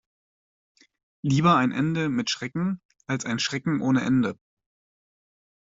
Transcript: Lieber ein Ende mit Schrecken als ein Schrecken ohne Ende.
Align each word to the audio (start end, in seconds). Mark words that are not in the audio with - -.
Lieber 1.21 1.57
ein 1.57 1.71
Ende 1.71 2.09
mit 2.09 2.31
Schrecken 2.31 2.81
als 3.05 3.23
ein 3.25 3.37
Schrecken 3.37 3.81
ohne 3.81 4.01
Ende. 4.01 4.35